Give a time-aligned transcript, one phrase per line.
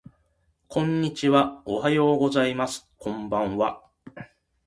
[0.67, 3.83] こんにちはおはようございますこんばんは